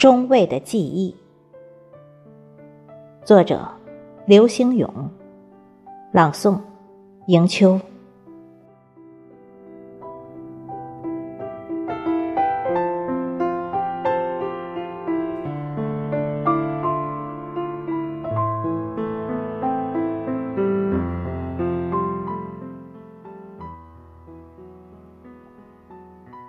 [0.00, 1.14] 中尉的记忆，
[3.22, 3.68] 作者
[4.24, 4.90] 刘兴勇，
[6.10, 6.58] 朗诵
[7.26, 7.78] 迎秋。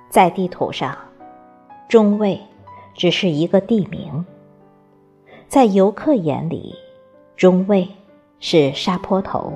[0.09, 0.97] 在地图上，
[1.89, 2.39] 中尉。
[2.93, 4.25] 只是一个地名，
[5.47, 6.75] 在游客眼里，
[7.35, 7.87] 中卫
[8.39, 9.53] 是沙坡头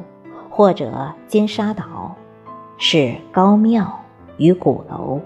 [0.49, 2.15] 或者金沙岛，
[2.77, 3.99] 是高庙
[4.37, 5.19] 与鼓楼。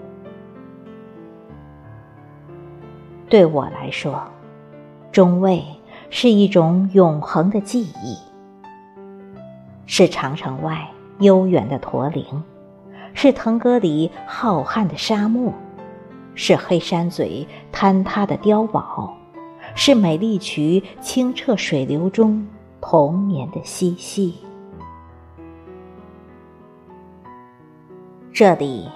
[3.28, 4.22] 对我来说，
[5.12, 5.64] 中卫
[6.10, 8.16] 是一种永恒的记忆，
[9.86, 10.88] 是长城外
[11.20, 12.24] 悠远的驼铃，
[13.14, 15.52] 是腾格里浩瀚的沙漠。
[16.34, 19.16] 是黑山嘴坍塌的碉堡，
[19.74, 22.46] 是美丽渠清澈水流中
[22.80, 24.34] 童年的嬉戏。
[28.32, 28.88] 这里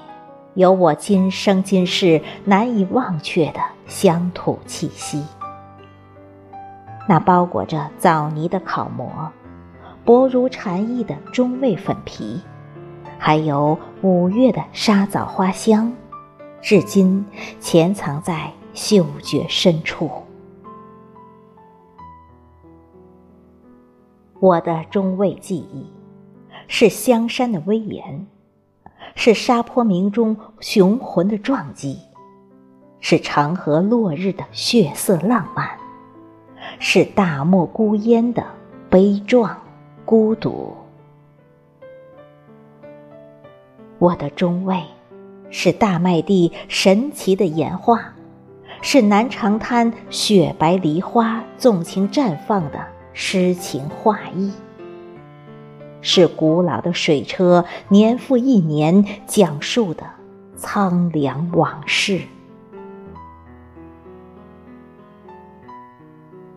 [0.55, 5.23] 有我今生今世难以忘却的乡土气息。
[7.07, 9.31] 那包裹着枣泥的烤馍，
[10.05, 12.41] 薄如蝉翼的中味粉皮，
[13.19, 15.93] 还有五月的沙枣花香。
[16.65, 17.23] 至今
[17.61, 20.11] 潜藏在嗅觉深处。
[24.41, 25.87] 我的中卫记忆，
[26.67, 28.27] 是香山的威严，
[29.15, 31.99] 是沙坡鸣中雄浑的撞击，
[32.99, 35.69] 是长河落日的血色浪漫，
[36.79, 38.43] 是大漠孤烟的
[38.89, 39.55] 悲壮
[40.07, 40.75] 孤独。
[43.99, 44.83] 我的中卫。
[45.57, 48.13] 是大麦地神奇的演化，
[48.83, 54.51] 是南长滩雪白梨花纵情绽放的诗情画意，
[56.01, 60.05] 是古老的水车年复一年讲述的
[60.57, 62.21] 苍凉往事。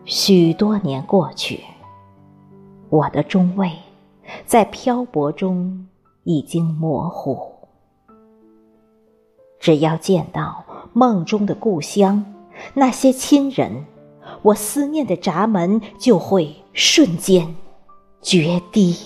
[0.04, 1.60] 许多年过去，
[2.88, 3.70] 我的中尉
[4.44, 5.86] 在漂泊中
[6.24, 7.57] 已经模糊。
[9.60, 12.24] 只要见到梦中的故乡，
[12.74, 13.84] 那些亲人，
[14.42, 17.54] 我思念的闸门就会瞬间
[18.22, 18.96] 决堤。